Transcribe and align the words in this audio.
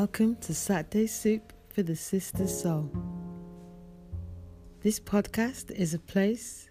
Welcome 0.00 0.36
to 0.42 0.54
Saturday 0.54 1.08
Soup 1.08 1.52
for 1.70 1.82
the 1.82 1.96
Sister 1.96 2.46
Soul. 2.46 2.88
This 4.80 5.00
podcast 5.00 5.72
is 5.72 5.92
a 5.92 5.98
place 5.98 6.70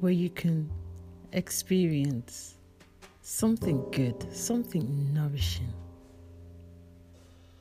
where 0.00 0.10
you 0.10 0.28
can 0.28 0.68
experience 1.30 2.56
something 3.20 3.88
good, 3.92 4.26
something 4.34 5.14
nourishing. 5.14 5.72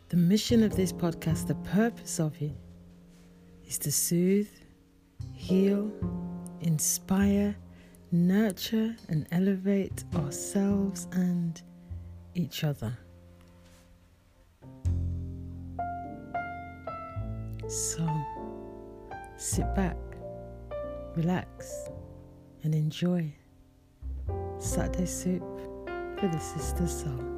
The 0.09 0.17
mission 0.17 0.63
of 0.63 0.75
this 0.75 0.91
podcast, 0.91 1.45
the 1.45 1.61
purpose 1.75 2.19
of 2.19 2.33
it, 2.41 2.55
is 3.67 3.77
to 3.77 3.91
soothe, 3.91 4.49
heal, 5.35 5.91
inspire, 6.61 7.55
nurture, 8.11 8.95
and 9.07 9.27
elevate 9.31 10.03
ourselves 10.15 11.07
and 11.11 11.61
each 12.33 12.63
other. 12.63 12.97
So, 17.67 18.07
sit 19.37 19.73
back, 19.73 19.97
relax, 21.15 21.89
and 22.63 22.75
enjoy 22.75 23.33
Saturday 24.59 25.07
Soup 25.07 25.41
for 26.19 26.27
the 26.27 26.39
Sister 26.39 26.87
Soul. 26.87 27.35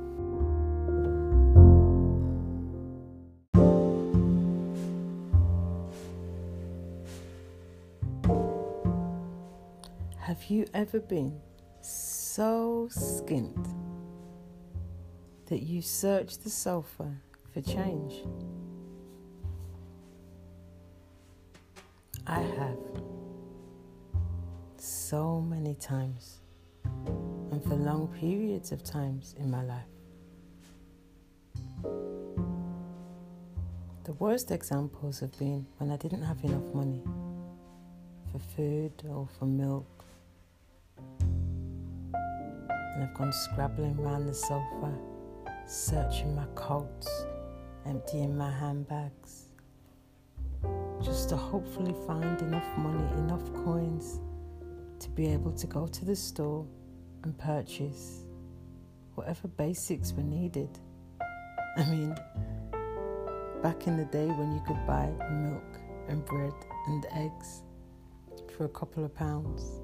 Have 10.17 10.44
you 10.50 10.66
ever 10.73 11.00
been 11.00 11.39
so 11.80 12.89
skint 12.91 13.66
that 15.45 15.64
you 15.64 15.81
search 15.81 16.39
the 16.39 16.50
sofa 16.50 17.14
for 17.53 17.61
change? 17.61 18.25
I 22.30 22.42
have 22.42 22.78
so 24.75 25.39
many 25.39 25.75
times 25.75 26.42
and 27.52 27.64
for 27.64 27.75
long 27.75 28.09
periods 28.20 28.73
of 28.73 28.83
times 28.83 29.33
in 29.39 29.50
my 29.50 29.64
life. 29.64 29.86
The 34.03 34.11
worst 34.20 34.52
examples 34.52 35.22
have 35.22 35.39
been 35.39 35.66
when 35.78 35.89
I 35.89 35.95
didn't 35.95 36.23
have 36.23 36.44
enough 36.44 36.73
money 36.73 37.02
for 38.30 38.39
food 38.39 38.92
or 39.08 39.30
for 39.39 39.45
milk. 39.45 40.03
And 42.59 43.03
I've 43.03 43.14
gone 43.14 43.31
scrabbling 43.31 43.98
around 44.00 44.28
the 44.28 44.33
sofa, 44.33 44.94
searching 45.66 46.36
my 46.36 46.48
coats, 46.55 47.08
emptying 47.86 48.38
my 48.38 48.52
handbags, 48.52 49.47
to 51.26 51.36
hopefully 51.36 51.96
find 52.06 52.42
enough 52.42 52.78
money, 52.78 53.12
enough 53.18 53.54
coins 53.54 54.20
to 55.00 55.10
be 55.10 55.28
able 55.28 55.52
to 55.52 55.68
go 55.68 55.88
to 55.88 56.06
the 56.06 56.16
store 56.16 56.66
and 57.23 57.38
purchase 57.38 58.26
whatever 59.16 59.48
basics 59.48 60.14
were 60.14 60.23
needed. 60.23 60.70
I 61.78 61.86
mean, 61.90 62.16
back 63.64 63.88
in 63.88 63.98
the 63.98 64.06
day 64.06 64.28
when 64.28 64.54
you 64.54 64.62
could 64.68 64.86
buy 64.86 65.10
milk 65.32 65.80
and 66.08 66.23
bread 66.26 66.54
and 66.88 67.06
eggs 67.16 67.64
for 68.56 68.66
a 68.66 68.70
couple 68.70 69.04
of 69.04 69.14
pounds. 69.16 69.82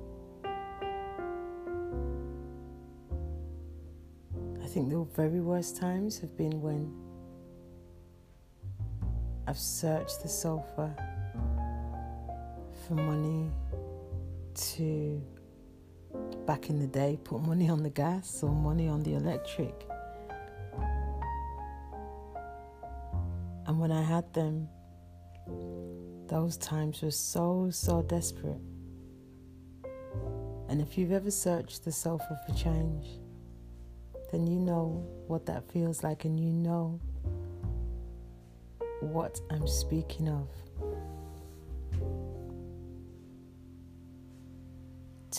I 4.61 4.67
think 4.67 4.89
the 4.89 5.05
very 5.15 5.41
worst 5.41 5.77
times 5.77 6.19
have 6.19 6.37
been 6.37 6.61
when 6.61 6.93
I've 9.47 9.59
searched 9.59 10.21
the 10.23 10.29
sofa 10.29 10.95
for 12.87 12.95
money 12.95 13.49
to, 14.53 15.21
back 16.45 16.69
in 16.69 16.79
the 16.79 16.87
day, 16.87 17.17
put 17.23 17.41
money 17.41 17.69
on 17.69 17.83
the 17.83 17.89
gas 17.89 18.43
or 18.43 18.51
money 18.51 18.87
on 18.87 19.01
the 19.03 19.13
electric. 19.13 19.87
And 23.65 23.79
when 23.79 23.91
I 23.91 24.01
had 24.01 24.31
them, 24.33 24.67
those 26.27 26.57
times 26.57 27.01
were 27.01 27.11
so, 27.11 27.69
so 27.71 28.01
desperate. 28.01 28.61
And 30.67 30.81
if 30.81 30.97
you've 30.97 31.11
ever 31.11 31.31
searched 31.31 31.85
the 31.85 31.91
sofa 31.91 32.39
for 32.45 32.53
change, 32.53 33.07
then 34.31 34.47
you 34.47 34.59
know 34.59 35.05
what 35.27 35.45
that 35.45 35.71
feels 35.71 36.03
like 36.03 36.25
and 36.25 36.39
you 36.39 36.51
know 36.51 36.99
what 38.99 39.39
I'm 39.51 39.67
speaking 39.67 40.27
of. 40.27 40.47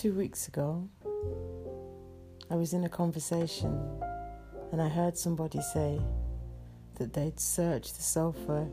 Two 0.04 0.12
weeks 0.12 0.48
ago, 0.48 0.86
I 2.50 2.56
was 2.56 2.74
in 2.74 2.84
a 2.84 2.90
conversation 2.90 3.72
and 4.70 4.82
I 4.82 4.86
heard 4.86 5.16
somebody 5.16 5.62
say 5.62 5.98
that 6.96 7.14
they'd 7.14 7.40
searched 7.40 7.96
the 7.96 8.02
sofa 8.02 8.68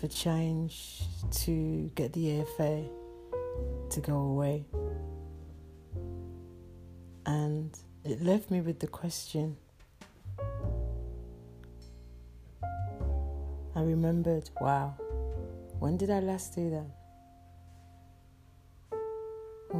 for 0.00 0.08
change 0.08 1.02
to 1.44 1.92
get 1.94 2.12
the 2.12 2.42
airfare 2.42 2.90
to 3.90 4.00
go 4.00 4.16
away. 4.16 4.66
And 7.24 7.78
it 8.02 8.20
left 8.20 8.50
me 8.50 8.60
with 8.60 8.80
the 8.80 8.88
question 8.88 9.56
I 13.76 13.82
remembered, 13.82 14.50
wow, 14.60 14.96
when 15.78 15.96
did 15.96 16.10
I 16.10 16.18
last 16.18 16.56
do 16.56 16.68
that? 16.70 16.97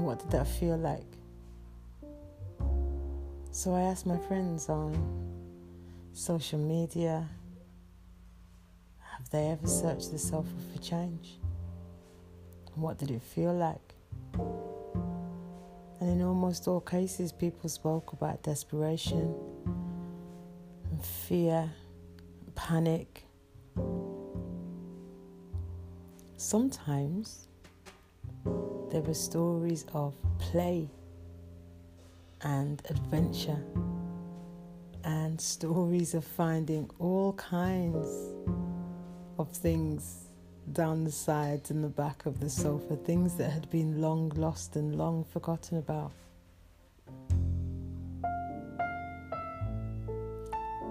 What 0.02 0.20
did 0.20 0.30
that 0.30 0.46
feel 0.46 0.76
like? 0.76 1.06
So 3.50 3.74
I 3.74 3.80
asked 3.82 4.06
my 4.06 4.18
friends 4.18 4.68
on 4.68 4.94
social 6.12 6.58
media 6.58 7.28
have 9.18 9.28
they 9.30 9.48
ever 9.48 9.66
searched 9.66 10.12
the 10.12 10.18
sofa 10.18 10.48
for 10.72 10.80
change? 10.80 11.38
What 12.76 12.98
did 12.98 13.10
it 13.10 13.22
feel 13.22 13.52
like? 13.52 13.94
And 16.00 16.08
in 16.08 16.22
almost 16.22 16.68
all 16.68 16.80
cases, 16.80 17.32
people 17.32 17.68
spoke 17.68 18.12
about 18.12 18.44
desperation 18.44 19.34
and 20.90 21.04
fear, 21.04 21.68
and 22.44 22.54
panic. 22.54 23.24
Sometimes 26.36 27.47
there 28.90 29.02
were 29.02 29.14
stories 29.14 29.84
of 29.92 30.14
play 30.38 30.88
and 32.42 32.82
adventure 32.88 33.62
and 35.04 35.40
stories 35.40 36.14
of 36.14 36.24
finding 36.24 36.88
all 36.98 37.32
kinds 37.34 38.08
of 39.38 39.50
things 39.50 40.28
down 40.72 41.04
the 41.04 41.12
sides 41.12 41.70
and 41.70 41.82
the 41.82 41.88
back 41.88 42.26
of 42.26 42.40
the 42.40 42.50
sofa, 42.50 42.96
things 42.96 43.34
that 43.34 43.50
had 43.50 43.68
been 43.70 44.00
long 44.00 44.30
lost 44.36 44.76
and 44.76 44.96
long 44.96 45.24
forgotten 45.24 45.78
about. 45.78 46.12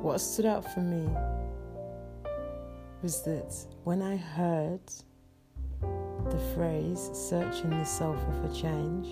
What 0.02 0.19
stood 0.19 0.46
out 0.46 0.72
for 0.74 0.81
me 0.81 1.07
was 3.02 3.24
that 3.24 3.53
when 3.84 4.02
I 4.02 4.16
heard 4.16 4.81
the 6.32 6.40
phrase 6.56 7.10
searching 7.14 7.70
the 7.70 7.84
sofa 7.84 8.26
for 8.42 8.54
change, 8.54 9.08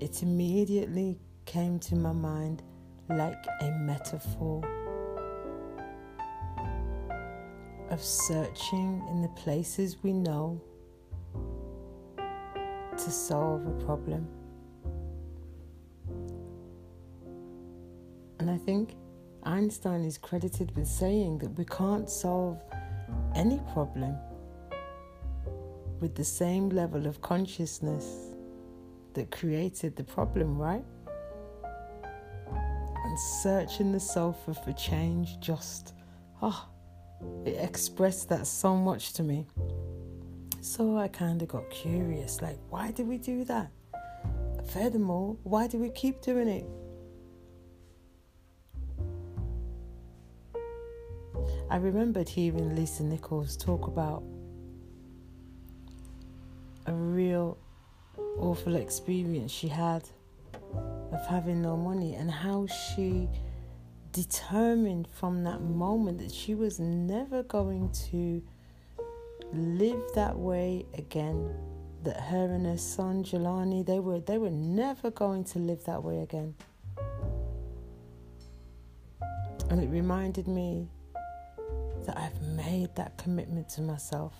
it 0.00 0.22
immediately 0.22 1.18
came 1.44 1.78
to 1.78 1.94
my 1.96 2.12
mind 2.12 2.62
like 3.08 3.44
a 3.60 3.70
metaphor 3.70 4.62
of 7.90 8.02
searching 8.02 9.02
in 9.10 9.22
the 9.22 9.28
places 9.28 9.96
we 10.02 10.12
know 10.12 10.60
to 12.16 13.10
solve 13.10 13.66
a 13.66 13.84
problem. 13.84 14.28
And 18.38 18.50
I 18.50 18.58
think 18.58 18.96
Einstein 19.44 20.04
is 20.04 20.18
credited 20.18 20.76
with 20.76 20.86
saying 20.86 21.38
that 21.38 21.50
we 21.50 21.64
can't 21.64 22.08
solve 22.10 22.60
any 23.34 23.60
problem 23.72 24.16
with 26.00 26.14
the 26.14 26.24
same 26.24 26.68
level 26.68 27.06
of 27.06 27.20
consciousness 27.20 28.34
that 29.14 29.30
created 29.30 29.96
the 29.96 30.04
problem, 30.04 30.56
right? 30.56 30.84
And 33.04 33.18
searching 33.42 33.92
the 33.92 34.00
sofa 34.00 34.54
for 34.54 34.72
change 34.72 35.40
just, 35.40 35.94
oh, 36.42 36.68
it 37.44 37.56
expressed 37.58 38.28
that 38.28 38.46
so 38.46 38.76
much 38.76 39.12
to 39.14 39.22
me. 39.22 39.46
So 40.60 40.96
I 40.96 41.08
kind 41.08 41.40
of 41.42 41.48
got 41.48 41.68
curious 41.70 42.42
like, 42.42 42.58
why 42.68 42.90
did 42.90 43.08
we 43.08 43.18
do 43.18 43.44
that? 43.44 43.70
Furthermore, 44.72 45.36
why 45.42 45.66
do 45.66 45.78
we 45.78 45.90
keep 45.90 46.20
doing 46.20 46.48
it? 46.48 46.66
I 51.70 51.76
remembered 51.76 52.30
hearing 52.30 52.74
Lisa 52.74 53.02
Nichols 53.02 53.54
talk 53.54 53.88
about 53.88 54.22
a 56.86 56.94
real 56.94 57.58
awful 58.38 58.76
experience 58.76 59.52
she 59.52 59.68
had 59.68 60.08
of 61.12 61.26
having 61.26 61.60
no 61.60 61.76
money 61.76 62.14
and 62.14 62.30
how 62.30 62.66
she 62.66 63.28
determined 64.12 65.08
from 65.08 65.44
that 65.44 65.60
moment 65.60 66.18
that 66.20 66.32
she 66.32 66.54
was 66.54 66.80
never 66.80 67.42
going 67.42 67.90
to 68.10 68.42
live 69.52 70.02
that 70.14 70.38
way 70.38 70.86
again 70.94 71.54
that 72.02 72.18
her 72.18 72.46
and 72.46 72.64
her 72.64 72.78
son 72.78 73.22
Jelani 73.22 73.84
they 73.84 74.00
were 74.00 74.20
they 74.20 74.38
were 74.38 74.50
never 74.50 75.10
going 75.10 75.44
to 75.44 75.58
live 75.58 75.84
that 75.84 76.02
way 76.02 76.20
again. 76.20 76.54
And 79.68 79.82
it 79.82 79.88
reminded 79.88 80.48
me 80.48 80.88
that 82.08 82.16
I've 82.16 82.40
made 82.40 82.94
that 82.94 83.18
commitment 83.18 83.68
to 83.70 83.82
myself 83.82 84.32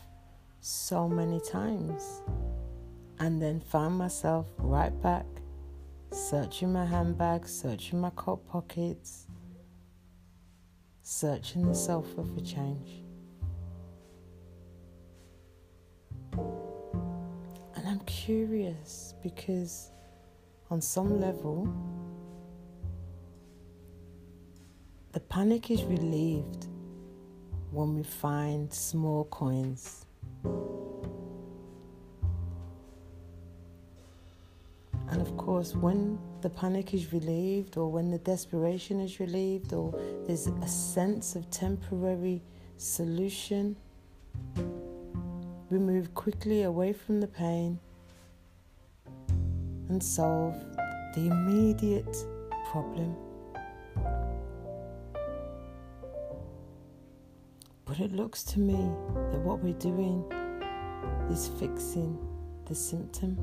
so 0.61 1.07
many 1.07 1.39
times 1.39 2.23
and 3.19 3.43
then 3.43 3.61
found 3.61 3.99
myself 3.99 4.47
right 4.57 5.03
back 5.03 5.27
searching 6.11 6.73
my 6.73 6.87
handbag, 6.87 7.47
searching 7.47 8.01
my 8.01 8.09
coat 8.17 8.49
pockets, 8.49 9.27
searching 11.03 11.69
the 11.69 11.75
sofa 11.75 12.25
for 12.25 12.41
change. 12.41 13.03
And 16.33 17.87
I'm 17.87 18.01
curious 18.07 19.13
because, 19.23 19.91
on 20.71 20.81
some 20.81 21.21
level, 21.21 21.69
the 25.13 25.21
panic 25.21 25.71
is 25.71 25.85
relieved 25.85 26.68
when 27.71 27.95
we 27.95 28.03
find 28.03 28.73
small 28.73 29.25
coins. 29.25 30.07
And 35.11 35.23
of 35.23 35.37
course, 35.37 35.75
when 35.75 36.19
the 36.43 36.51
panic 36.51 36.93
is 36.93 37.13
relieved, 37.13 37.77
or 37.77 37.91
when 37.91 38.11
the 38.11 38.19
desperation 38.19 39.01
is 39.01 39.21
relieved, 39.21 39.73
or 39.73 39.93
there's 40.27 40.47
a 40.47 40.69
sense 40.69 41.35
of 41.35 41.51
temporary 41.51 42.43
solution, 42.77 43.77
we 45.71 45.79
move 45.79 46.15
quickly 46.15 46.63
away 46.63 46.93
from 46.93 47.21
the 47.21 47.27
pain 47.27 47.79
and 49.89 50.03
solve 50.03 50.55
the 51.15 51.27
immediate 51.27 52.17
problem. 52.71 53.17
But 57.89 58.01
it 58.01 58.13
looks 58.13 58.43
to 58.45 58.61
me 58.61 58.77
that 59.33 59.41
what 59.41 59.65
we're 59.65 59.73
doing 59.73 60.23
is 61.31 61.49
fixing 61.59 62.19
the 62.67 62.75
symptom. 62.75 63.39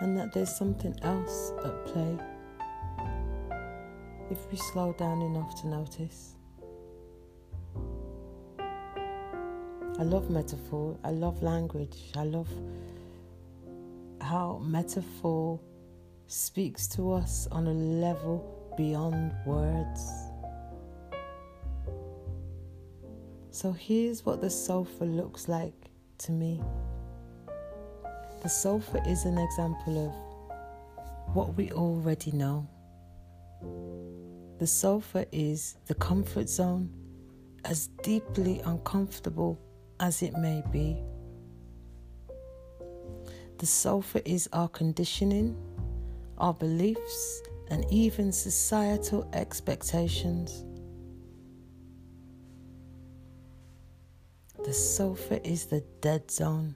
And 0.00 0.18
that 0.18 0.32
there's 0.32 0.50
something 0.50 0.92
else 1.02 1.52
at 1.64 1.86
play 1.86 2.18
if 4.28 4.38
we 4.50 4.58
slow 4.58 4.92
down 4.94 5.22
enough 5.22 5.60
to 5.60 5.68
notice. 5.68 6.34
I 10.00 10.02
love 10.02 10.30
metaphor, 10.30 10.98
I 11.04 11.10
love 11.10 11.44
language, 11.44 12.10
I 12.16 12.24
love 12.24 12.48
how 14.20 14.58
metaphor 14.64 15.60
speaks 16.30 16.86
to 16.86 17.12
us 17.12 17.48
on 17.50 17.66
a 17.66 17.72
level 17.72 18.72
beyond 18.76 19.32
words. 19.44 20.08
So 23.50 23.72
here's 23.72 24.24
what 24.24 24.40
the 24.40 24.48
sofa 24.48 25.04
looks 25.04 25.48
like 25.48 25.74
to 26.18 26.30
me. 26.30 26.62
The 28.42 28.48
sofa 28.48 29.02
is 29.08 29.24
an 29.24 29.38
example 29.38 30.06
of 30.06 31.34
what 31.34 31.56
we 31.56 31.72
already 31.72 32.30
know. 32.30 32.68
The 34.60 34.68
sofa 34.68 35.26
is 35.32 35.78
the 35.86 35.94
comfort 35.94 36.48
zone, 36.48 36.90
as 37.64 37.88
deeply 38.04 38.60
uncomfortable 38.64 39.58
as 39.98 40.22
it 40.22 40.34
may 40.34 40.62
be. 40.70 41.02
The 43.58 43.66
sofa 43.66 44.26
is 44.26 44.48
our 44.52 44.68
conditioning 44.68 45.56
our 46.40 46.54
beliefs, 46.54 47.42
and 47.70 47.84
even 47.90 48.32
societal 48.32 49.28
expectations. 49.32 50.64
The 54.64 54.72
sofa 54.72 55.46
is 55.46 55.66
the 55.66 55.80
dead 56.00 56.30
zone. 56.30 56.74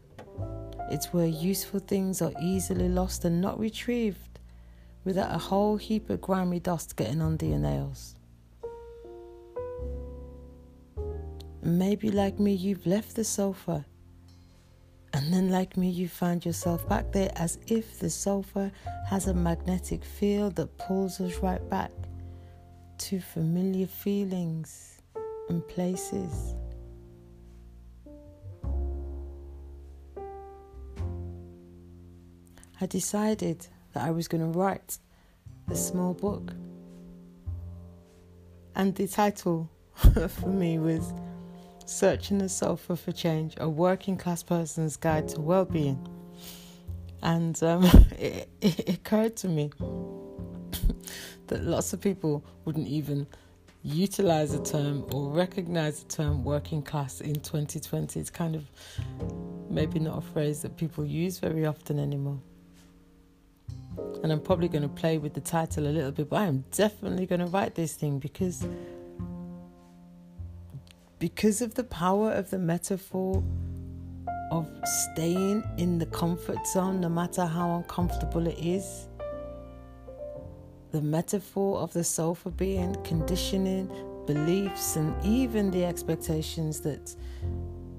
It's 0.90 1.12
where 1.12 1.26
useful 1.26 1.80
things 1.80 2.22
are 2.22 2.32
easily 2.40 2.88
lost 2.88 3.24
and 3.24 3.40
not 3.40 3.58
retrieved 3.58 4.38
without 5.04 5.34
a 5.34 5.38
whole 5.38 5.76
heap 5.76 6.08
of 6.10 6.20
grimy 6.20 6.60
dust 6.60 6.96
getting 6.96 7.20
under 7.20 7.46
your 7.46 7.58
nails. 7.58 8.16
Maybe, 11.62 12.10
like 12.10 12.38
me, 12.38 12.52
you've 12.52 12.86
left 12.86 13.16
the 13.16 13.24
sofa 13.24 13.84
and 15.14 15.32
then, 15.32 15.48
like 15.48 15.76
me, 15.76 15.88
you 15.88 16.08
find 16.08 16.44
yourself 16.44 16.88
back 16.88 17.12
there 17.12 17.30
as 17.36 17.56
if 17.68 18.00
the 18.00 18.10
sofa 18.10 18.72
has 19.06 19.28
a 19.28 19.34
magnetic 19.34 20.04
field 20.04 20.56
that 20.56 20.76
pulls 20.76 21.20
us 21.20 21.36
right 21.36 21.66
back 21.70 21.92
to 22.98 23.20
familiar 23.20 23.86
feelings 23.86 25.00
and 25.48 25.66
places. 25.68 26.56
I 32.80 32.86
decided 32.86 33.68
that 33.92 34.02
I 34.02 34.10
was 34.10 34.26
going 34.26 34.42
to 34.52 34.58
write 34.58 34.98
a 35.70 35.76
small 35.76 36.12
book. 36.12 36.52
And 38.74 38.92
the 38.96 39.06
title 39.06 39.70
for 40.28 40.48
me 40.48 40.80
was 40.80 41.12
Searching 41.86 42.38
the 42.38 42.48
Sofa 42.48 42.96
for 42.96 43.12
Change, 43.12 43.54
a 43.58 43.68
working 43.68 44.16
class 44.16 44.42
person's 44.42 44.96
guide 44.96 45.28
to 45.28 45.40
well 45.40 45.64
being. 45.64 46.06
And 47.22 47.60
um, 47.62 47.84
it, 48.18 48.48
it 48.60 48.88
occurred 48.88 49.36
to 49.36 49.48
me 49.48 49.70
that 51.48 51.62
lots 51.62 51.92
of 51.92 52.00
people 52.00 52.44
wouldn't 52.64 52.88
even 52.88 53.26
utilize 53.84 54.52
the 54.52 54.64
term 54.64 55.04
or 55.12 55.30
recognize 55.30 56.02
the 56.02 56.08
term 56.08 56.42
working 56.42 56.82
class 56.82 57.20
in 57.20 57.34
2020. 57.34 58.18
It's 58.18 58.30
kind 58.30 58.56
of 58.56 58.64
maybe 59.68 59.98
not 59.98 60.18
a 60.18 60.22
phrase 60.22 60.62
that 60.62 60.76
people 60.76 61.04
use 61.04 61.38
very 61.38 61.66
often 61.66 61.98
anymore. 61.98 62.40
And 64.22 64.32
I'm 64.32 64.40
probably 64.40 64.68
going 64.68 64.82
to 64.82 64.88
play 64.88 65.18
with 65.18 65.34
the 65.34 65.40
title 65.40 65.86
a 65.86 65.88
little 65.88 66.10
bit, 66.10 66.30
but 66.30 66.36
I 66.36 66.46
am 66.46 66.64
definitely 66.72 67.26
going 67.26 67.40
to 67.40 67.46
write 67.46 67.74
this 67.74 67.92
thing 67.92 68.18
because 68.18 68.66
because 71.24 71.62
of 71.62 71.72
the 71.72 71.84
power 71.84 72.32
of 72.32 72.50
the 72.50 72.58
metaphor 72.58 73.42
of 74.50 74.68
staying 74.84 75.64
in 75.78 75.96
the 75.98 76.04
comfort 76.04 76.66
zone, 76.66 77.00
no 77.00 77.08
matter 77.08 77.46
how 77.46 77.76
uncomfortable 77.76 78.46
it 78.46 78.58
is, 78.58 79.08
the 80.92 81.00
metaphor 81.00 81.78
of 81.78 81.90
the 81.94 82.04
sofa 82.04 82.50
being 82.50 82.94
conditioning, 83.04 83.86
beliefs, 84.26 84.96
and 84.96 85.14
even 85.24 85.70
the 85.70 85.82
expectations 85.82 86.80
that 86.80 87.16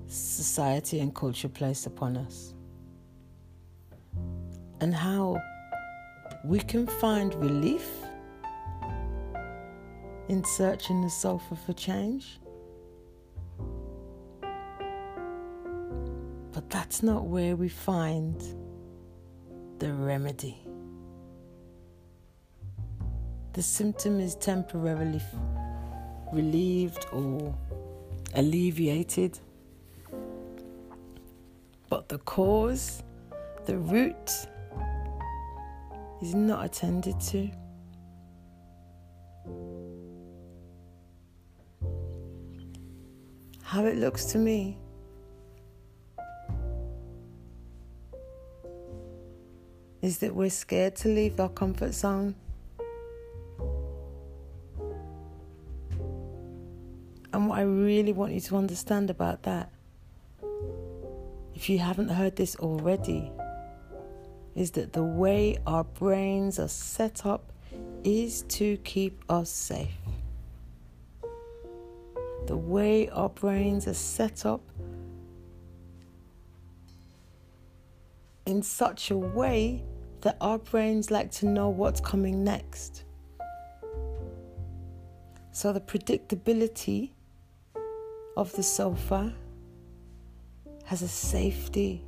society 0.07 0.99
and 0.99 1.15
culture 1.15 1.49
place 1.49 1.87
upon 1.87 2.17
us. 2.17 2.53
And 4.81 4.93
how 4.93 5.41
we 6.43 6.59
can 6.59 6.85
find 6.85 7.33
relief 7.33 7.89
in 10.29 10.43
searching 10.43 11.01
the 11.01 11.09
sofa 11.09 11.55
for 11.55 11.73
change 11.73 12.39
But 16.55 16.69
that's 16.69 17.03
not 17.03 17.25
where 17.25 17.57
we 17.57 17.67
find 17.67 18.41
the 19.79 19.91
remedy. 19.91 20.57
The 23.51 23.61
symptom 23.61 24.21
is 24.21 24.35
temporarily 24.35 25.21
relieved 26.31 27.07
or 27.11 27.53
alleviated, 28.35 29.37
but 31.89 32.07
the 32.07 32.19
cause, 32.19 33.03
the 33.65 33.77
root, 33.77 34.31
is 36.21 36.33
not 36.33 36.63
attended 36.63 37.19
to. 37.19 37.51
How 43.61 43.83
it 43.83 43.97
looks 43.97 44.23
to 44.27 44.37
me 44.37 44.77
is 50.05 50.19
that 50.19 50.35
we're 50.35 50.51
scared 50.51 50.95
to 50.95 51.07
leave 51.07 51.39
our 51.39 51.49
comfort 51.49 51.91
zone. 51.91 52.35
And 57.33 57.49
what 57.49 57.57
I 57.57 57.63
really 57.63 58.13
want 58.13 58.31
you 58.31 58.39
to 58.41 58.55
understand 58.55 59.09
about 59.09 59.41
that, 59.43 59.71
if 61.55 61.71
you 61.71 61.79
haven't 61.79 62.09
heard 62.09 62.35
this 62.35 62.55
already, 62.57 63.31
is 64.53 64.69
that 64.71 64.93
the 64.93 65.03
way 65.03 65.57
our 65.65 65.83
brains 65.83 66.59
are 66.59 66.67
set 66.67 67.25
up 67.25 67.51
is 68.03 68.43
to 68.43 68.77
keep 68.83 69.23
us 69.27 69.49
safe. 69.49 69.97
The 72.45 72.55
way 72.55 73.09
our 73.09 73.29
brains 73.29 73.87
are 73.87 73.95
set 73.95 74.45
up 74.45 74.61
in 78.45 78.61
such 78.61 79.09
a 79.09 79.17
way 79.17 79.83
that 80.25 80.37
our 80.41 80.57
brains 80.57 81.11
like 81.11 81.29
to 81.29 81.45
know 81.45 81.69
what's 81.69 82.01
coming 82.01 82.43
next. 82.43 83.03
So 85.51 85.71
the 85.71 85.79
predictability 85.79 87.11
of 88.35 88.51
the 88.53 88.63
sofa 88.63 89.35
has 90.85 91.03
a 91.03 91.07
safety 91.07 92.03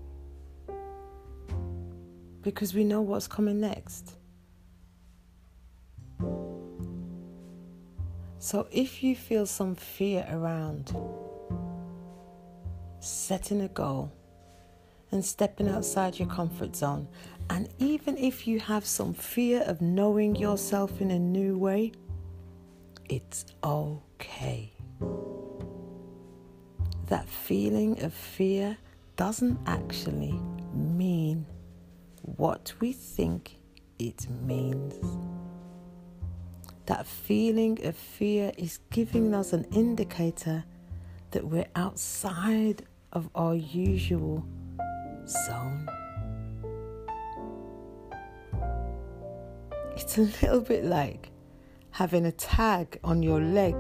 because 2.42 2.74
we 2.74 2.84
know 2.84 3.02
what's 3.02 3.28
coming 3.28 3.62
next. 3.62 4.16
So 8.40 8.68
if 8.72 9.04
you 9.04 9.16
feel 9.16 9.46
some 9.46 9.76
fear 9.76 10.26
around 10.32 10.92
setting 13.00 13.62
a 13.62 13.68
goal 13.68 14.12
and 15.12 15.24
stepping 15.24 15.70
outside 15.70 16.20
your 16.20 16.28
comfort 16.28 16.76
zone, 16.76 17.08
and 17.50 17.70
even 17.80 18.18
if 18.18 18.48
you 18.48 18.60
have 18.60 18.86
some 18.86 19.14
fear 19.14 19.62
of 19.62 19.82
knowing 19.82 20.36
yourself 20.36 21.00
in 21.00 21.12
a 21.12 21.20
new 21.20 21.58
way, 21.58 21.92
it's 23.10 23.46
okay. 23.64 24.74
That 27.08 27.30
feeling 27.30 28.04
of 28.04 28.14
fear 28.14 28.78
doesn't 29.16 29.60
actually 29.66 30.38
mean 30.74 31.46
what 32.22 32.74
we 32.82 32.92
think 32.92 33.56
it 33.98 34.28
means. 34.30 34.96
That 36.86 37.06
feeling 37.06 37.86
of 37.86 37.96
fear 37.96 38.52
is 38.58 38.80
giving 38.92 39.34
us 39.34 39.54
an 39.54 39.66
indicator 39.72 40.66
that 41.32 41.46
we're 41.46 41.68
outside 41.76 42.86
of 43.14 43.30
our 43.36 43.56
usual 43.56 44.46
zone. 45.28 45.90
It's 49.96 50.18
a 50.18 50.22
little 50.22 50.62
bit 50.62 50.86
like 50.86 51.32
having 51.92 52.26
a 52.26 52.32
tag 52.32 53.00
on 53.04 53.24
your 53.24 53.42
leg. 53.42 53.76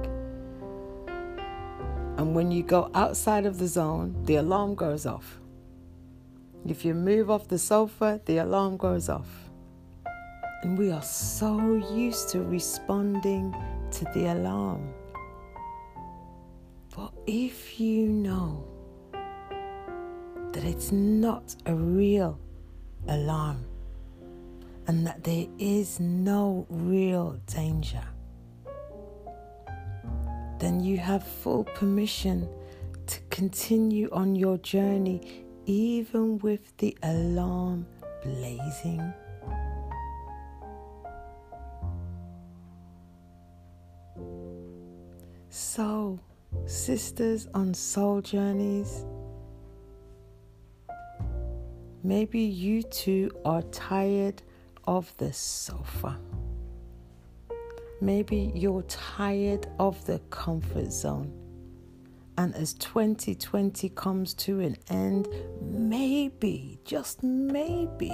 And 2.17 2.33
when 2.33 2.51
you 2.51 2.63
go 2.63 2.89
outside 2.93 3.45
of 3.45 3.59
the 3.59 3.67
zone, 3.67 4.15
the 4.25 4.37
alarm 4.37 4.75
goes 4.75 5.05
off. 5.05 5.39
If 6.65 6.83
you 6.83 6.93
move 6.93 7.29
off 7.29 7.47
the 7.47 7.59
sofa, 7.59 8.19
the 8.25 8.39
alarm 8.39 8.77
goes 8.77 9.07
off. 9.07 9.29
And 10.63 10.77
we 10.77 10.91
are 10.91 11.03
so 11.03 11.75
used 11.93 12.29
to 12.29 12.41
responding 12.41 13.55
to 13.91 14.05
the 14.13 14.33
alarm. 14.33 14.93
But 16.95 17.13
if 17.27 17.79
you 17.79 18.07
know 18.07 18.66
that 20.57 20.65
it's 20.65 20.91
not 20.91 21.55
a 21.67 21.75
real 21.75 22.39
alarm 23.09 23.63
and 24.87 25.05
that 25.05 25.23
there 25.23 25.45
is 25.59 25.99
no 25.99 26.65
real 26.67 27.39
danger, 27.45 28.01
then 30.57 30.79
you 30.79 30.97
have 30.97 31.21
full 31.21 31.63
permission 31.63 32.49
to 33.05 33.19
continue 33.29 34.09
on 34.11 34.35
your 34.35 34.57
journey 34.57 35.45
even 35.67 36.39
with 36.39 36.75
the 36.77 36.97
alarm 37.03 37.85
blazing. 38.23 39.13
So, 45.51 46.19
sisters 46.65 47.47
on 47.53 47.75
soul 47.75 48.21
journeys, 48.21 49.05
maybe 52.03 52.39
you 52.39 52.83
too 52.83 53.31
are 53.45 53.61
tired 53.63 54.41
of 54.85 55.15
the 55.17 55.33
sofa. 55.33 56.17
Maybe 57.99 58.51
you're 58.53 58.83
tired 58.83 59.67
of 59.79 60.05
the 60.05 60.19
comfort 60.29 60.91
zone. 60.91 61.33
And 62.37 62.53
as 62.53 62.73
2020 62.75 63.89
comes 63.89 64.35
to 64.35 64.59
an 64.59 64.77
end, 64.89 65.27
maybe, 65.59 66.79
just 66.85 67.23
maybe, 67.23 68.11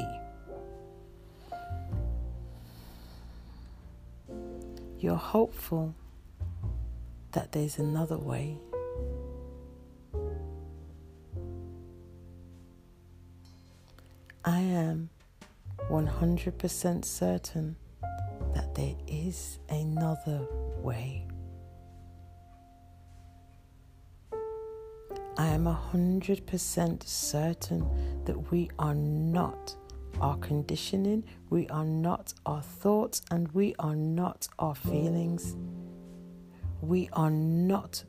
you're 4.97 5.15
hopeful 5.15 5.93
that 7.33 7.51
there's 7.51 7.77
another 7.77 8.17
way. 8.17 8.57
Am 14.63 15.09
100% 15.89 17.05
certain 17.05 17.75
that 18.55 18.73
there 18.75 18.95
is 19.07 19.59
another 19.69 20.47
way. 20.81 21.27
I 25.37 25.47
am 25.47 25.65
100% 25.65 27.03
certain 27.03 28.23
that 28.25 28.51
we 28.51 28.69
are 28.77 28.93
not 28.95 29.75
our 30.21 30.37
conditioning, 30.37 31.23
we 31.49 31.67
are 31.69 31.85
not 31.85 32.33
our 32.45 32.61
thoughts, 32.61 33.23
and 33.31 33.51
we 33.51 33.73
are 33.79 33.95
not 33.95 34.47
our 34.59 34.75
feelings. 34.75 35.55
We 36.81 37.09
are 37.13 37.31
not 37.31 38.03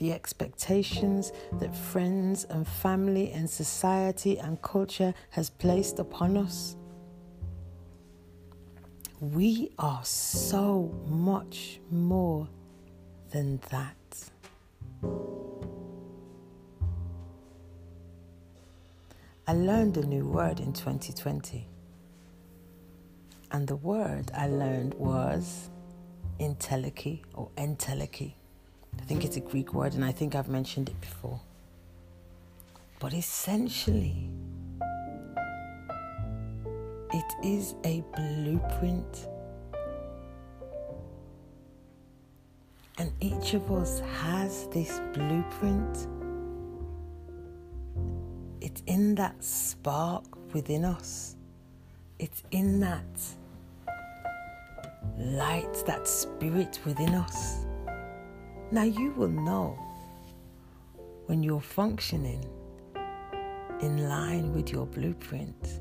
the 0.00 0.12
expectations 0.14 1.30
that 1.60 1.76
friends 1.76 2.44
and 2.44 2.66
family 2.66 3.30
and 3.32 3.48
society 3.48 4.38
and 4.38 4.60
culture 4.62 5.12
has 5.28 5.50
placed 5.50 5.98
upon 5.98 6.38
us. 6.38 6.74
We 9.20 9.72
are 9.78 10.00
so 10.02 10.98
much 11.06 11.80
more 11.90 12.48
than 13.30 13.60
that. 13.70 13.96
I 19.46 19.52
learned 19.52 19.98
a 19.98 20.06
new 20.06 20.26
word 20.26 20.60
in 20.60 20.72
2020. 20.72 21.68
And 23.52 23.68
the 23.68 23.76
word 23.76 24.30
I 24.34 24.46
learned 24.46 24.94
was 24.94 25.68
entelechy 26.38 27.22
or 27.34 27.50
entelechy. 27.58 28.39
I 29.00 29.04
think 29.04 29.24
it's 29.24 29.36
a 29.36 29.40
Greek 29.40 29.74
word 29.74 29.94
and 29.94 30.04
I 30.04 30.12
think 30.12 30.34
I've 30.34 30.48
mentioned 30.48 30.88
it 30.88 31.00
before. 31.00 31.40
But 32.98 33.14
essentially, 33.14 34.28
it 37.12 37.34
is 37.42 37.74
a 37.84 38.04
blueprint. 38.14 39.28
And 42.98 43.10
each 43.20 43.54
of 43.54 43.72
us 43.72 44.00
has 44.20 44.68
this 44.68 45.00
blueprint 45.14 46.06
it's 48.60 48.82
in 48.86 49.14
that 49.14 49.42
spark 49.42 50.24
within 50.52 50.84
us. 50.84 51.36
It's 52.18 52.42
in 52.50 52.80
that 52.80 53.04
light, 55.18 55.82
that 55.86 56.06
spirit 56.06 56.78
within 56.84 57.14
us. 57.14 57.64
Now 58.72 58.84
you 58.84 59.10
will 59.16 59.28
know 59.28 59.76
when 61.26 61.42
you're 61.42 61.60
functioning 61.60 62.44
in 63.80 64.08
line 64.08 64.52
with 64.54 64.70
your 64.70 64.86
blueprint 64.86 65.80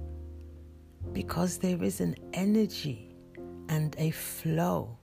because 1.13 1.59
there 1.59 1.83
is 1.83 2.01
an 2.01 2.15
energy 2.33 3.15
and 3.67 3.95
a 3.99 4.09
flow 4.09 4.97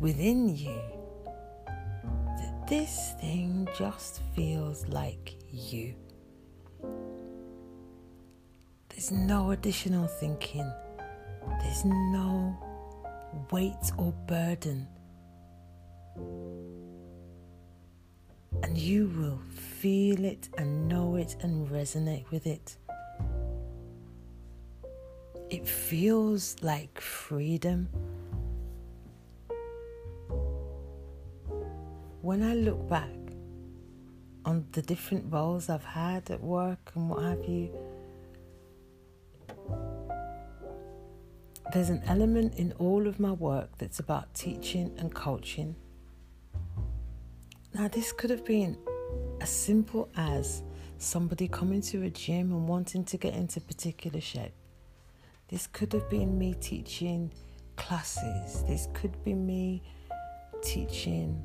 within 0.00 0.48
you 0.48 0.80
that 1.66 2.66
this 2.66 3.12
thing 3.20 3.68
just 3.76 4.22
feels 4.34 4.86
like 4.88 5.36
you. 5.50 5.94
There's 8.88 9.12
no 9.12 9.50
additional 9.50 10.06
thinking. 10.06 10.70
There's 11.60 11.84
no 11.84 12.56
weight 13.50 13.92
or 13.98 14.12
burden. 14.26 14.88
And 18.62 18.76
you 18.76 19.06
will 19.16 19.40
feel 19.50 20.24
it 20.24 20.48
and 20.58 20.88
know 20.88 21.16
it 21.16 21.36
and 21.42 21.68
resonate 21.68 22.30
with 22.30 22.46
it. 22.46 22.76
It 25.50 25.66
feels 25.66 26.56
like 26.62 27.00
freedom. 27.00 27.88
when 32.28 32.42
I 32.42 32.52
look 32.52 32.88
back 32.90 33.08
on 34.44 34.66
the 34.72 34.82
different 34.82 35.32
roles 35.32 35.70
I've 35.70 35.82
had 35.82 36.30
at 36.30 36.42
work 36.42 36.92
and 36.94 37.08
what 37.08 37.22
have 37.22 37.42
you, 37.48 37.70
there's 41.72 41.88
an 41.88 42.02
element 42.06 42.54
in 42.56 42.72
all 42.72 43.06
of 43.06 43.18
my 43.18 43.32
work 43.32 43.70
that's 43.78 43.98
about 43.98 44.34
teaching 44.34 44.94
and 44.98 45.14
coaching. 45.14 45.74
Now, 47.74 47.88
this 47.88 48.12
could 48.12 48.30
have 48.30 48.44
been 48.44 48.78
as 49.40 49.50
simple 49.50 50.08
as 50.16 50.62
somebody 50.98 51.48
coming 51.48 51.80
to 51.82 52.02
a 52.02 52.10
gym 52.10 52.52
and 52.52 52.66
wanting 52.66 53.04
to 53.04 53.16
get 53.16 53.34
into 53.34 53.60
particular 53.60 54.20
shape. 54.20 54.54
This 55.48 55.66
could 55.66 55.92
have 55.92 56.08
been 56.10 56.38
me 56.38 56.54
teaching 56.60 57.30
classes. 57.76 58.64
This 58.66 58.88
could 58.94 59.22
be 59.24 59.34
me 59.34 59.82
teaching 60.62 61.40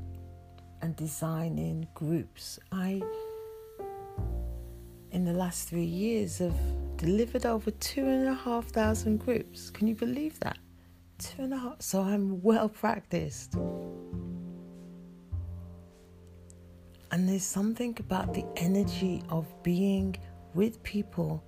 and 0.82 0.96
designing 0.96 1.88
groups. 1.94 2.60
I, 2.72 3.02
in 5.12 5.24
the 5.26 5.34
last 5.34 5.70
three 5.70 5.86
years, 5.86 6.40
have 6.40 6.58
delivered 6.98 7.46
over 7.46 7.72
two 7.72 8.06
and 8.06 8.28
a 8.28 8.34
half 8.34 8.66
thousand 8.68 9.18
groups. 9.18 9.70
Can 9.70 9.88
you 9.88 9.96
believe 9.96 10.40
that? 10.40 10.58
Two 11.20 11.44
and 11.44 11.54
a 11.54 11.58
half. 11.58 11.82
So 11.82 12.02
I'm 12.02 12.42
well 12.42 12.70
practiced. 12.70 13.56
And 17.14 17.30
there's 17.30 17.46
something 17.46 17.96
about 18.00 18.34
the 18.34 18.44
energy 18.56 19.22
of 19.30 19.46
being 19.62 20.16
with 20.56 20.82
people 20.82 21.44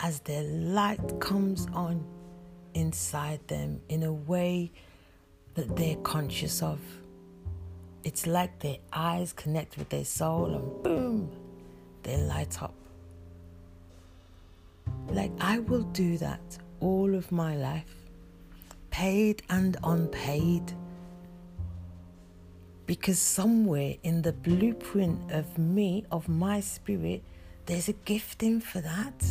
as 0.00 0.20
their 0.20 0.42
light 0.42 1.20
comes 1.20 1.66
on 1.72 2.04
inside 2.74 3.40
them 3.48 3.80
in 3.88 4.02
a 4.02 4.12
way 4.12 4.70
that 5.54 5.74
they're 5.74 5.96
conscious 5.96 6.62
of. 6.62 6.78
It's 8.04 8.26
like 8.26 8.58
their 8.58 8.76
eyes 8.92 9.32
connect 9.32 9.78
with 9.78 9.88
their 9.88 10.04
soul 10.04 10.54
and 10.54 10.82
boom, 10.82 11.30
they 12.02 12.18
light 12.18 12.62
up. 12.62 12.74
Like 15.08 15.32
I 15.40 15.60
will 15.60 15.84
do 15.84 16.18
that 16.18 16.58
all 16.80 17.14
of 17.14 17.32
my 17.32 17.56
life, 17.56 17.94
paid 18.90 19.40
and 19.48 19.78
unpaid. 19.82 20.74
Because 22.86 23.18
somewhere 23.18 23.96
in 24.02 24.22
the 24.22 24.32
blueprint 24.32 25.32
of 25.32 25.58
me, 25.58 26.04
of 26.10 26.28
my 26.28 26.60
spirit, 26.60 27.22
there's 27.66 27.88
a 27.88 27.92
gifting 27.92 28.60
for 28.60 28.80
that. 28.80 29.24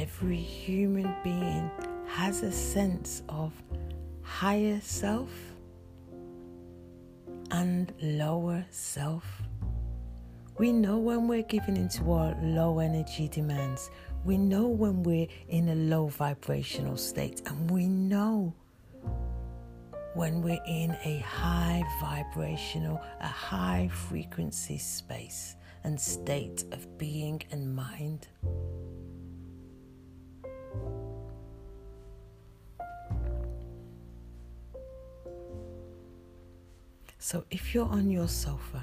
Every 0.00 0.36
human 0.38 1.14
being 1.22 1.70
has 2.06 2.42
a 2.42 2.50
sense 2.50 3.22
of 3.28 3.52
higher 4.22 4.80
self 4.80 5.28
and 7.50 7.92
lower 8.00 8.64
self. 8.70 9.42
We 10.56 10.72
know 10.72 10.96
when 10.96 11.28
we're 11.28 11.42
giving 11.42 11.76
into 11.76 12.12
our 12.12 12.34
low 12.40 12.78
energy 12.78 13.28
demands. 13.28 13.90
We 14.24 14.38
know 14.38 14.68
when 14.68 15.02
we're 15.02 15.28
in 15.50 15.68
a 15.68 15.74
low 15.74 16.06
vibrational 16.06 16.96
state. 16.96 17.42
And 17.44 17.70
we 17.70 17.86
know 17.86 18.54
when 20.14 20.40
we're 20.40 20.64
in 20.66 20.96
a 21.04 21.18
high 21.18 21.84
vibrational, 22.00 23.02
a 23.20 23.26
high 23.26 23.90
frequency 23.92 24.78
space 24.78 25.56
and 25.84 26.00
state 26.00 26.64
of 26.72 26.96
being 26.96 27.42
and 27.50 27.76
mind. 27.76 28.28
So 37.22 37.44
if 37.50 37.74
you're 37.74 37.86
on 37.86 38.10
your 38.10 38.28
sofa, 38.28 38.82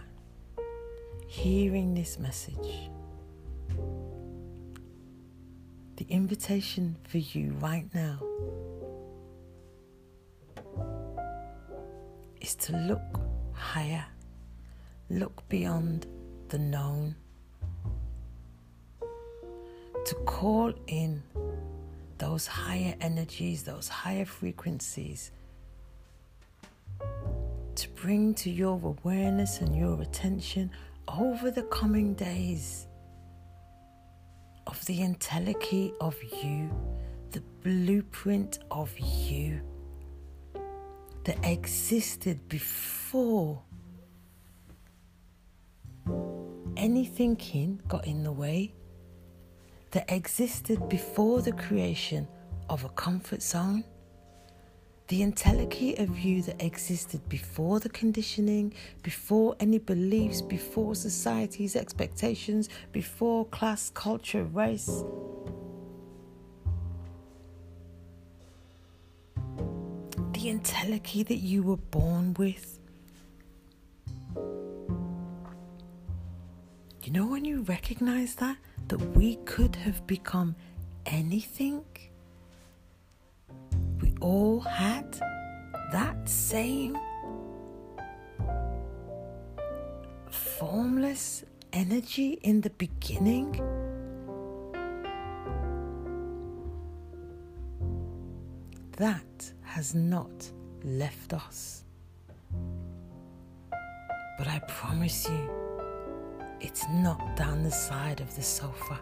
hearing 1.26 1.96
this 1.96 2.20
message, 2.20 2.92
the 5.96 6.06
invitation 6.08 6.98
for 7.04 7.18
you 7.18 7.54
right 7.60 7.90
now 7.96 8.20
is 12.40 12.54
to 12.54 12.78
look 12.78 13.20
higher, 13.54 14.06
look 15.10 15.50
beyond 15.50 16.06
the 16.50 16.60
known, 16.60 17.16
to 19.02 20.16
call 20.28 20.72
in 20.86 21.24
those 22.20 22.46
higher 22.46 22.94
energies, 23.02 23.64
those 23.64 23.88
higher 23.88 24.26
frequencies 24.26 25.32
bring 28.08 28.34
to 28.34 28.50
your 28.50 28.80
awareness 28.86 29.60
and 29.60 29.76
your 29.76 30.02
attention 30.02 30.72
over 31.10 31.52
the 31.52 31.64
coming 31.64 32.14
days 32.14 32.88
of 34.66 34.86
the 34.86 35.00
entelechy 35.00 35.92
of 36.00 36.16
you, 36.42 36.72
the 37.32 37.42
blueprint 37.62 38.60
of 38.72 38.98
you 38.98 39.60
that 41.26 41.38
existed 41.44 42.40
before 42.48 43.62
any 46.78 47.04
thinking 47.04 47.78
got 47.90 48.08
in 48.08 48.24
the 48.24 48.32
way, 48.32 48.74
that 49.92 50.10
existed 50.10 50.88
before 50.88 51.42
the 51.42 51.52
creation 51.52 52.26
of 52.70 52.86
a 52.86 52.90
comfort 52.92 53.42
zone 53.42 53.84
the 55.08 55.22
entelechy 55.22 55.98
of 56.00 56.20
you 56.20 56.42
that 56.42 56.62
existed 56.62 57.28
before 57.30 57.80
the 57.80 57.88
conditioning, 57.90 58.74
before 59.04 59.56
any 59.60 59.78
beliefs, 59.78 60.42
before 60.42 60.96
society's 60.96 61.78
expectations, 61.78 62.68
before 62.92 63.46
class, 63.46 63.90
culture, 63.90 64.44
race. 64.44 65.04
The 70.34 70.54
entelechy 70.54 71.26
that 71.26 71.38
you 71.38 71.64
were 71.64 71.78
born 71.78 72.34
with. 72.34 72.80
You 77.04 77.14
know 77.14 77.26
when 77.26 77.46
you 77.46 77.62
recognize 77.62 78.36
that? 78.36 78.58
That 78.90 79.00
we 79.16 79.38
could 79.46 79.78
have 79.78 80.06
become 80.06 80.58
anything? 81.06 81.86
All 84.22 84.60
had 84.60 85.20
that 85.92 86.28
same 86.28 86.98
formless 90.30 91.44
energy 91.74 92.40
in 92.44 92.62
the 92.62 92.70
beginning? 92.72 93.52
That 98.98 99.54
has 99.62 99.94
not 99.94 100.52
left 100.84 101.34
us. 101.34 101.84
But 104.38 104.48
I 104.48 104.60
promise 104.68 105.28
you, 105.30 105.50
it's 106.60 106.86
not 106.90 107.36
down 107.36 107.64
the 107.64 107.72
side 107.72 108.22
of 108.22 108.36
the 108.36 108.42
sofa. 108.42 109.00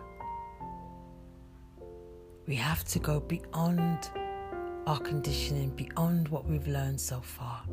We 2.47 2.55
have 2.55 2.83
to 2.85 2.99
go 2.99 3.21
beyond 3.21 4.09
our 4.87 4.99
conditioning 4.99 5.69
beyond 5.71 6.27
what 6.27 6.45
we've 6.45 6.67
learned 6.67 6.99
so 7.01 7.19
far. 7.19 7.63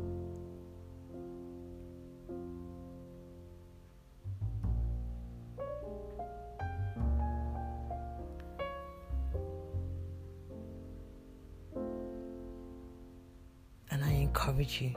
And 13.91 14.03
I 14.03 14.09
encourage 14.11 14.81
you 14.81 14.95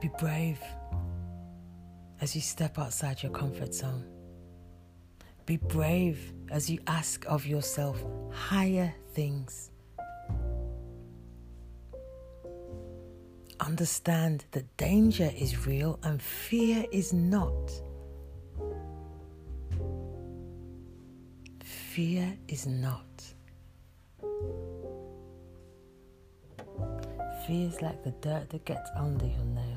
be 0.00 0.10
brave 0.18 0.60
as 2.20 2.34
you 2.34 2.40
step 2.40 2.78
outside 2.78 3.22
your 3.22 3.32
comfort 3.32 3.74
zone. 3.74 4.19
Be 5.50 5.56
brave 5.56 6.32
as 6.48 6.70
you 6.70 6.78
ask 6.86 7.24
of 7.26 7.44
yourself 7.44 8.00
higher 8.30 8.94
things. 9.14 9.72
Understand 13.58 14.44
that 14.52 14.76
danger 14.76 15.28
is 15.36 15.66
real 15.66 15.98
and 16.04 16.22
fear 16.22 16.84
is 16.92 17.12
not. 17.12 17.72
Fear 21.64 22.38
is 22.46 22.68
not. 22.68 23.34
Fear 27.44 27.66
is 27.66 27.82
like 27.82 28.04
the 28.04 28.14
dirt 28.20 28.50
that 28.50 28.64
gets 28.64 28.88
under 28.94 29.26
your 29.26 29.46
nails. 29.46 29.69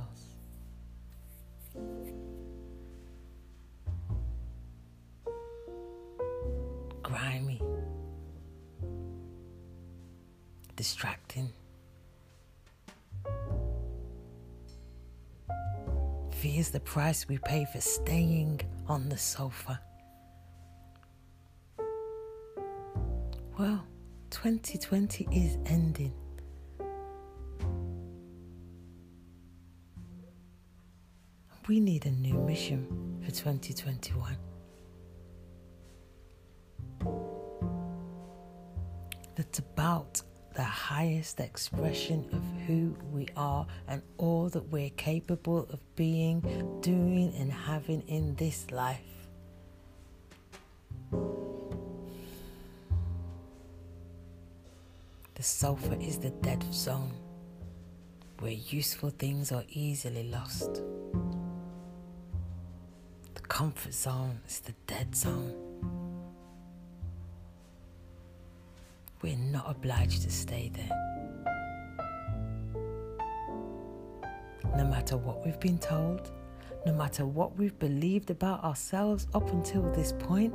Distracting. 11.14 11.52
Fear 16.32 16.60
is 16.60 16.72
the 16.72 16.80
price 16.80 17.28
we 17.28 17.38
pay 17.38 17.66
for 17.66 17.82
staying 17.82 18.62
on 18.88 19.10
the 19.10 19.18
sofa. 19.18 19.80
Well, 23.58 23.86
2020 24.32 25.28
is 25.32 25.58
ending. 25.66 26.14
We 31.68 31.80
need 31.80 32.06
a 32.06 32.12
new 32.12 32.40
mission 32.40 33.22
for 33.24 33.32
2021. 33.32 34.36
That's 39.36 39.60
about 39.60 40.22
the 40.54 40.64
highest 40.64 41.40
expression 41.40 42.26
of 42.32 42.42
who 42.68 42.96
we 43.12 43.28
are 43.36 43.66
and 43.88 44.02
all 44.18 44.50
that 44.50 44.72
we're 44.72 44.92
capable 44.92 45.68
of 45.72 45.80
being, 45.96 46.42
doing, 46.82 47.34
and 47.40 47.52
having 47.52 48.02
in 48.08 48.36
this 48.36 48.70
life. 48.72 49.00
The 55.36 55.44
sofa 55.44 56.00
is 56.00 56.20
the 56.20 56.30
dead 56.30 56.64
zone 56.72 57.14
where 58.40 58.52
useful 58.52 59.10
things 59.10 59.52
are 59.52 59.64
easily 59.70 60.30
lost. 60.30 60.82
The 63.34 63.42
comfort 63.48 63.94
zone 63.94 64.40
is 64.48 64.60
the 64.60 64.74
dead 64.86 65.16
zone. 65.16 66.13
We're 69.24 69.38
not 69.38 69.72
obliged 69.72 70.24
to 70.24 70.30
stay 70.30 70.70
there. 70.76 71.00
No 74.76 74.84
matter 74.84 75.16
what 75.16 75.46
we've 75.46 75.60
been 75.62 75.78
told, 75.78 76.30
no 76.86 76.92
matter 76.92 77.26
what 77.26 77.58
we've 77.58 77.80
believed 77.80 78.32
about 78.32 78.62
ourselves 78.66 79.28
up 79.34 79.50
until 79.50 79.90
this 79.94 80.12
point, 80.12 80.54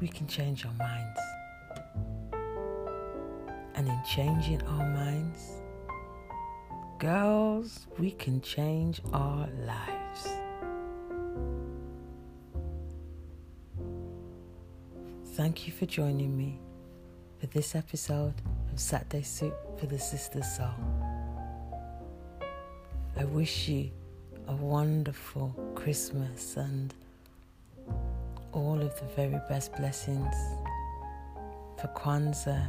we 0.00 0.06
can 0.06 0.28
change 0.28 0.64
our 0.64 0.74
minds. 0.74 1.20
And 3.74 3.88
in 3.88 4.02
changing 4.08 4.62
our 4.62 4.88
minds, 4.88 5.50
girls, 7.00 7.88
we 7.98 8.12
can 8.12 8.40
change 8.40 9.00
our 9.12 9.48
lives. 9.66 9.95
Thank 15.36 15.66
you 15.66 15.72
for 15.74 15.84
joining 15.84 16.34
me 16.34 16.58
for 17.38 17.46
this 17.48 17.74
episode 17.74 18.32
of 18.72 18.80
Saturday 18.80 19.20
Soup 19.20 19.54
for 19.78 19.84
the 19.84 19.98
Sister 19.98 20.42
Soul. 20.42 20.72
I 23.18 23.26
wish 23.26 23.68
you 23.68 23.90
a 24.48 24.54
wonderful 24.54 25.54
Christmas 25.74 26.56
and 26.56 26.94
all 28.52 28.80
of 28.80 28.98
the 28.98 29.04
very 29.14 29.38
best 29.46 29.76
blessings 29.76 30.34
for 31.78 31.88
Kwanzaa 31.88 32.66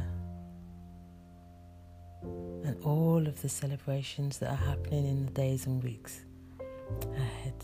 and 2.22 2.76
all 2.84 3.26
of 3.26 3.40
the 3.40 3.48
celebrations 3.48 4.36
that 4.40 4.50
are 4.50 4.66
happening 4.66 5.06
in 5.06 5.24
the 5.24 5.32
days 5.32 5.64
and 5.64 5.82
weeks 5.82 6.20
ahead. 7.16 7.54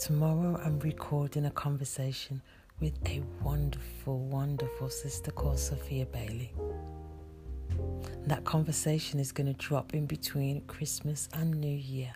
Tomorrow, 0.00 0.58
I'm 0.64 0.78
recording 0.78 1.44
a 1.44 1.50
conversation 1.50 2.40
with 2.80 2.94
a 3.06 3.22
wonderful, 3.42 4.18
wonderful 4.18 4.88
sister 4.88 5.30
called 5.30 5.58
Sophia 5.58 6.06
Bailey. 6.06 6.54
That 8.24 8.42
conversation 8.44 9.20
is 9.20 9.30
going 9.30 9.46
to 9.48 9.52
drop 9.52 9.92
in 9.92 10.06
between 10.06 10.62
Christmas 10.62 11.28
and 11.34 11.50
New 11.60 11.76
Year. 11.76 12.14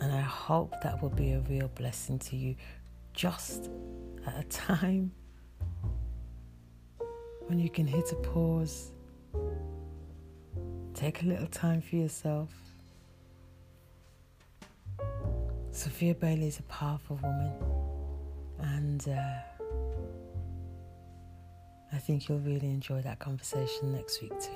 And 0.00 0.12
I 0.12 0.20
hope 0.20 0.76
that 0.84 1.02
will 1.02 1.10
be 1.10 1.32
a 1.32 1.40
real 1.40 1.66
blessing 1.66 2.20
to 2.20 2.36
you 2.36 2.54
just 3.14 3.68
at 4.28 4.38
a 4.38 4.44
time 4.44 5.10
when 7.48 7.58
you 7.58 7.68
can 7.68 7.88
hit 7.88 8.12
a 8.12 8.16
pause, 8.16 8.92
take 10.94 11.22
a 11.24 11.26
little 11.26 11.48
time 11.48 11.82
for 11.82 11.96
yourself. 11.96 12.67
Sophia 15.78 16.12
Bailey 16.12 16.48
is 16.48 16.58
a 16.58 16.64
powerful 16.64 17.20
woman, 17.22 17.52
and 18.58 19.08
uh, 19.08 19.38
I 21.92 21.98
think 21.98 22.28
you'll 22.28 22.40
really 22.40 22.66
enjoy 22.66 23.00
that 23.02 23.20
conversation 23.20 23.92
next 23.92 24.20
week, 24.20 24.32
too. 24.40 24.50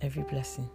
Every 0.00 0.22
blessing. 0.22 0.70